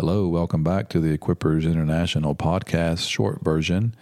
[0.00, 3.96] Hello, welcome back to the Equippers International podcast, short version.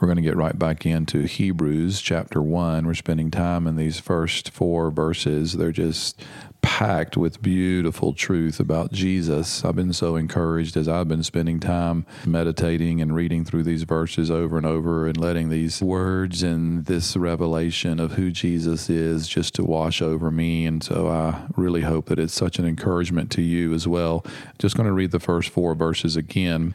[0.00, 2.86] We're going to get right back into Hebrews chapter 1.
[2.86, 5.54] We're spending time in these first four verses.
[5.54, 6.22] They're just
[6.62, 9.64] packed with beautiful truth about Jesus.
[9.64, 14.30] I've been so encouraged as I've been spending time meditating and reading through these verses
[14.30, 19.52] over and over and letting these words and this revelation of who Jesus is just
[19.56, 20.64] to wash over me.
[20.64, 24.24] And so I really hope that it's such an encouragement to you as well.
[24.60, 26.74] Just going to read the first four verses again.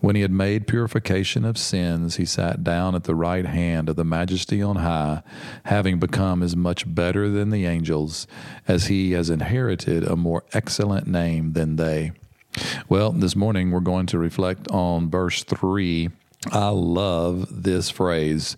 [0.00, 3.96] When he had made purification of sins, he sat down at the right hand of
[3.96, 5.22] the Majesty on high,
[5.64, 8.26] having become as much better than the angels,
[8.68, 12.12] as he has inherited a more excellent name than they.
[12.88, 16.10] Well, this morning we're going to reflect on verse 3.
[16.52, 18.56] I love this phrase.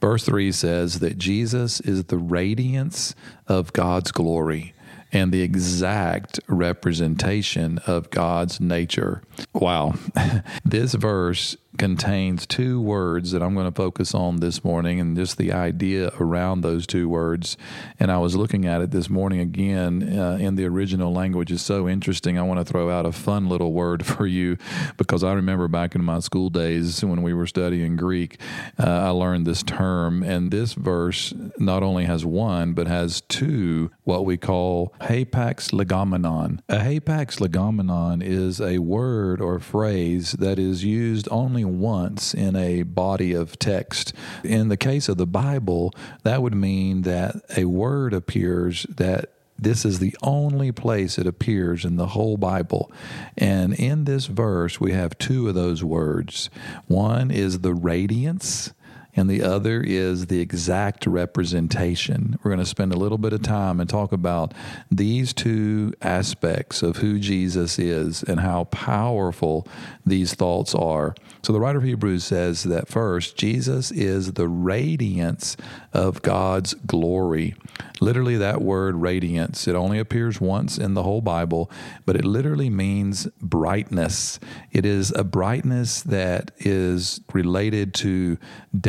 [0.00, 3.14] Verse 3 says that Jesus is the radiance
[3.46, 4.74] of God's glory
[5.12, 9.22] and the exact representation of God's nature.
[9.52, 9.94] Wow.
[10.64, 15.38] this verse contains two words that I'm going to focus on this morning and just
[15.38, 17.56] the idea around those two words.
[17.98, 21.62] And I was looking at it this morning again uh, in the original language is
[21.62, 22.38] so interesting.
[22.38, 24.58] I want to throw out a fun little word for you
[24.96, 28.40] because I remember back in my school days when we were studying Greek,
[28.78, 30.22] uh, I learned this term.
[30.22, 36.60] And this verse not only has one, but has two what we call hapax legomenon.
[36.68, 42.82] A hapax legomenon is a word or phrase that is used only once in a
[42.82, 44.12] body of text.
[44.44, 49.84] In the case of the Bible, that would mean that a word appears that this
[49.84, 52.92] is the only place it appears in the whole Bible.
[53.36, 56.48] And in this verse, we have two of those words.
[56.86, 58.72] One is the radiance,
[59.14, 62.38] and the other is the exact representation.
[62.42, 64.54] We're going to spend a little bit of time and talk about
[64.90, 69.66] these two aspects of who Jesus is and how powerful
[70.06, 71.14] these thoughts are.
[71.42, 75.56] So, the writer of Hebrews says that first, Jesus is the radiance
[75.92, 77.54] of God's glory.
[78.00, 81.70] Literally, that word radiance, it only appears once in the whole Bible,
[82.06, 84.38] but it literally means brightness.
[84.70, 88.38] It is a brightness that is related to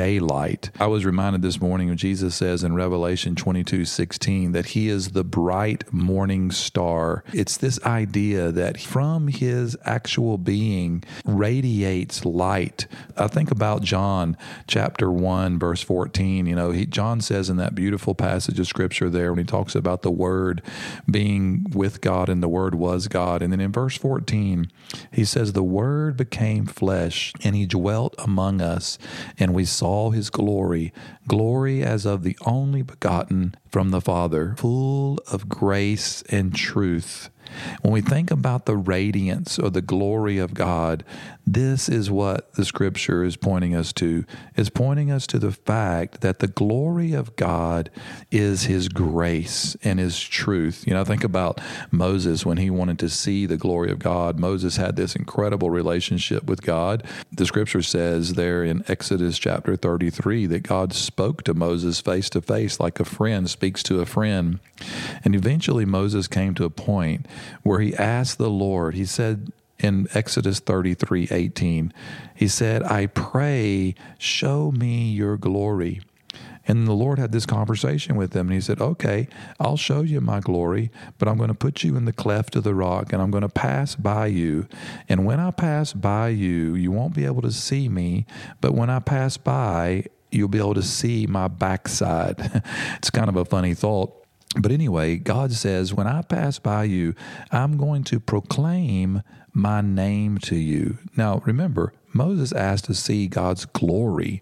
[0.09, 0.71] daylight.
[0.79, 5.09] I was reminded this morning of Jesus says in Revelation 22 16 that he is
[5.09, 7.23] the bright morning star.
[7.31, 12.87] It's this idea that from his actual being radiates light.
[13.17, 14.35] I think about John
[14.67, 16.47] chapter 1, verse 14.
[16.47, 19.75] You know, he, John says in that beautiful passage of scripture there when he talks
[19.75, 20.63] about the Word
[21.09, 23.43] being with God and the Word was God.
[23.43, 24.71] And then in verse 14,
[25.11, 28.97] he says, The Word became flesh and he dwelt among us,
[29.37, 30.93] and we saw his glory,
[31.27, 37.29] glory as of the only begotten from the Father, full of grace and truth.
[37.81, 41.03] When we think about the radiance or the glory of God,
[41.51, 44.23] this is what the scripture is pointing us to.
[44.55, 47.89] It's pointing us to the fact that the glory of God
[48.29, 50.83] is his grace and his truth.
[50.85, 54.39] You know, think about Moses when he wanted to see the glory of God.
[54.39, 57.03] Moses had this incredible relationship with God.
[57.31, 62.41] The scripture says there in Exodus chapter 33 that God spoke to Moses face to
[62.41, 64.59] face like a friend speaks to a friend.
[65.23, 67.25] And eventually Moses came to a point
[67.63, 71.93] where he asked the Lord, he said, in Exodus 33 18.
[72.35, 76.01] He said, I pray, show me your glory.
[76.67, 79.27] And the Lord had this conversation with him, and he said, Okay,
[79.59, 82.63] I'll show you my glory, but I'm going to put you in the cleft of
[82.63, 84.67] the rock, and I'm going to pass by you.
[85.07, 88.27] And when I pass by you, you won't be able to see me,
[88.61, 92.35] but when I pass by, you'll be able to see my backside.
[92.97, 94.18] it's kind of a funny thought.
[94.55, 97.13] But anyway, God says, When I pass by you,
[97.51, 99.21] I'm going to proclaim
[99.53, 100.97] my name to you.
[101.15, 104.41] Now, remember, Moses asked to see God's glory.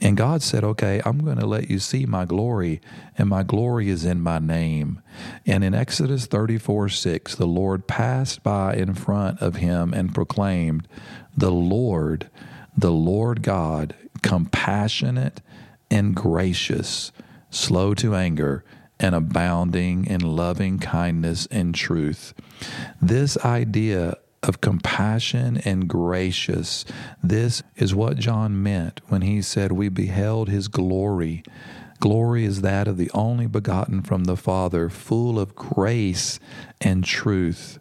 [0.00, 2.80] And God said, Okay, I'm going to let you see my glory,
[3.18, 5.02] and my glory is in my name.
[5.44, 10.88] And in Exodus 34 6, the Lord passed by in front of him and proclaimed,
[11.36, 12.30] The Lord,
[12.76, 15.42] the Lord God, compassionate
[15.90, 17.12] and gracious,
[17.50, 18.64] slow to anger
[18.98, 22.34] and abounding in loving kindness and truth.
[23.00, 26.84] This idea of compassion and gracious.
[27.22, 31.42] This is what John meant when he said, We beheld his glory.
[31.98, 36.38] Glory is that of the only begotten from the Father, full of grace
[36.80, 37.78] and truth.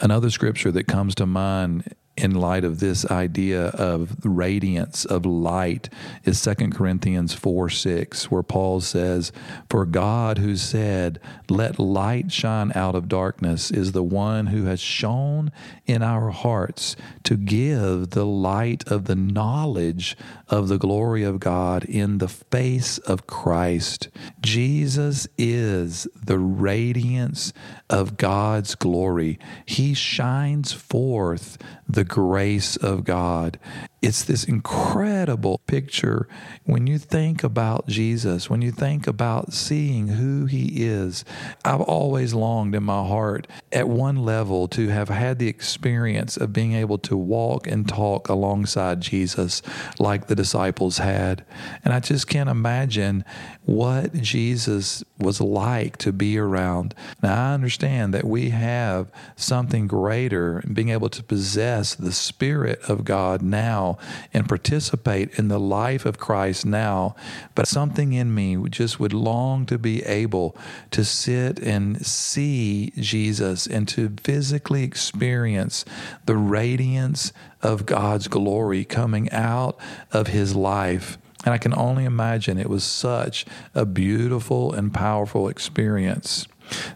[0.00, 5.88] Another scripture that comes to mind in light of this idea of radiance of light
[6.24, 9.32] is 2 Corinthians 4 6, where Paul says,
[9.70, 14.80] For God who said, Let light shine out of darkness, is the one who has
[14.80, 15.52] shone
[15.86, 20.16] in our hearts to give the light of the knowledge
[20.48, 24.08] of the glory of God in the face of Christ.
[24.40, 27.52] Jesus is the radiance
[27.88, 29.38] of God's glory.
[29.64, 33.58] He shines forth the grace of God.
[34.00, 36.28] It's this incredible picture
[36.64, 41.24] when you think about Jesus, when you think about seeing who he is.
[41.64, 46.52] I've always longed in my heart at one level to have had the experience of
[46.52, 49.62] being able to walk and talk alongside Jesus
[49.98, 51.44] like the disciples had.
[51.84, 53.24] And I just can't imagine
[53.64, 56.94] what Jesus was like to be around.
[57.20, 63.04] Now, I understand that we have something greater, being able to possess the Spirit of
[63.04, 63.87] God now
[64.34, 67.14] and participate in the life of Christ now.
[67.54, 70.56] But something in me just would long to be able
[70.90, 75.84] to sit and see Jesus and to physically experience
[76.26, 77.32] the radiance
[77.62, 79.78] of God's glory coming out
[80.12, 81.18] of his life.
[81.44, 86.46] And I can only imagine it was such a beautiful and powerful experience.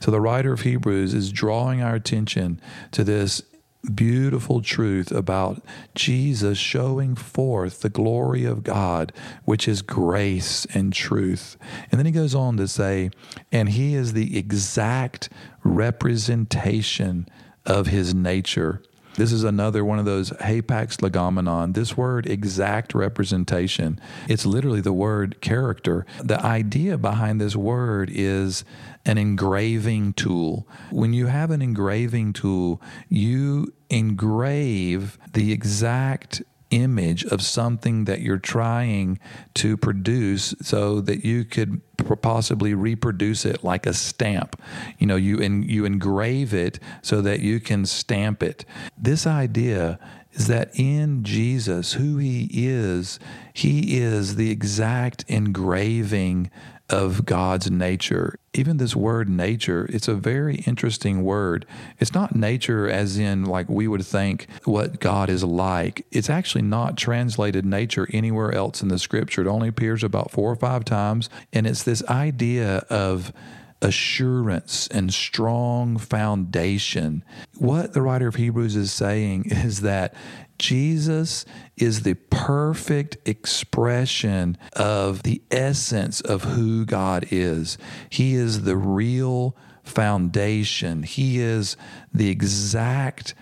[0.01, 2.61] So the writer of Hebrews is drawing our attention
[2.91, 3.43] to this
[3.83, 5.63] beautiful truth about
[5.95, 9.13] Jesus showing forth the glory of God,
[9.45, 11.57] which is grace and truth.
[11.91, 13.11] And then he goes on to say,
[13.51, 15.29] and he is the exact
[15.65, 17.29] representation
[17.67, 18.83] of his nature.
[19.17, 21.75] This is another one of those hapax legomenon.
[21.75, 26.07] This word, exact representation, it's literally the word character.
[26.23, 28.65] The idea behind this word is
[29.05, 30.67] an engraving tool.
[30.91, 36.43] When you have an engraving tool, you engrave the exact
[36.73, 39.21] image of something that you're trying
[39.55, 41.81] to produce so that you could
[42.23, 44.61] possibly reproduce it like a stamp.
[44.99, 48.65] You know you you engrave it so that you can stamp it.
[48.99, 49.99] This idea
[50.33, 53.21] is that in Jesus who he is
[53.53, 56.51] he is the exact engraving
[56.93, 58.39] of God's nature.
[58.53, 61.65] Even this word nature, it's a very interesting word.
[61.99, 66.05] It's not nature as in like we would think what God is like.
[66.13, 69.41] It's actually not translated nature anywhere else in the scripture.
[69.41, 71.31] It only appears about four or five times.
[71.53, 73.33] And it's this idea of
[73.83, 77.25] assurance and strong foundation.
[77.59, 80.15] What the writer of Hebrews is saying is that
[80.59, 81.45] Jesus
[81.77, 87.77] is the perfect expression of the essence of who God is.
[88.09, 91.03] He is the real foundation.
[91.03, 91.77] He is
[92.15, 93.35] the exact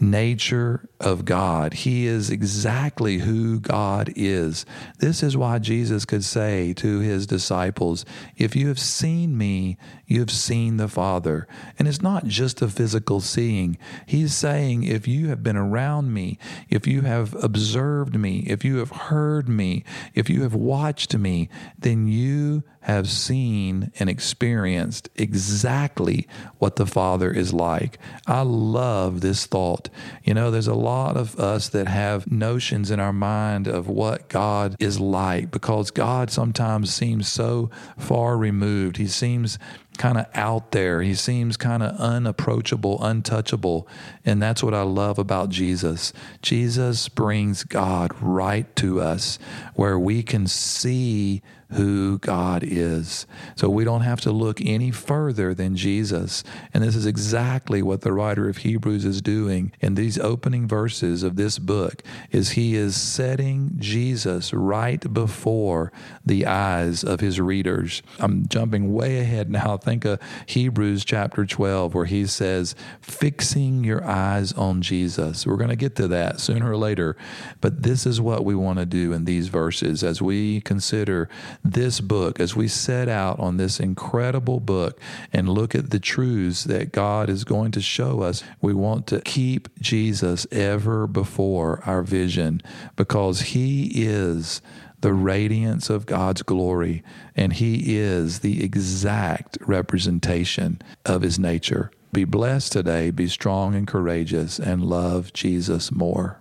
[0.00, 1.74] nature of God.
[1.74, 4.64] He is exactly who God is.
[4.98, 8.04] This is why Jesus could say to his disciples,
[8.36, 11.46] If you have seen me, you have seen the Father.
[11.78, 13.78] And it's not just a physical seeing.
[14.06, 18.76] He's saying, If you have been around me, if you have observed me, if you
[18.78, 19.84] have heard me,
[20.14, 21.48] if you have watched me,
[21.78, 27.98] then you have seen and experienced exactly what the Father is like.
[28.26, 29.87] I love this thought.
[30.24, 34.28] You know, there's a lot of us that have notions in our mind of what
[34.28, 38.96] God is like because God sometimes seems so far removed.
[38.96, 39.58] He seems
[39.98, 41.02] kind of out there.
[41.02, 43.86] He seems kind of unapproachable, untouchable.
[44.24, 46.12] And that's what I love about Jesus.
[46.40, 49.38] Jesus brings God right to us
[49.74, 53.26] where we can see who God is.
[53.54, 56.42] So we don't have to look any further than Jesus.
[56.72, 61.22] And this is exactly what the writer of Hebrews is doing in these opening verses
[61.22, 65.92] of this book is he is setting Jesus right before
[66.24, 68.02] the eyes of his readers.
[68.18, 69.76] I'm jumping way ahead now.
[69.88, 75.46] Think of Hebrews chapter 12 where he says fixing your eyes on Jesus.
[75.46, 77.16] We're going to get to that sooner or later,
[77.62, 81.30] but this is what we want to do in these verses as we consider
[81.64, 85.00] this book, as we set out on this incredible book
[85.32, 89.22] and look at the truths that God is going to show us, we want to
[89.22, 92.60] keep Jesus ever before our vision
[92.94, 94.60] because He is
[95.00, 97.02] the radiance of God's glory,
[97.36, 101.90] and He is the exact representation of His nature.
[102.12, 103.10] Be blessed today.
[103.10, 106.40] Be strong and courageous and love Jesus more.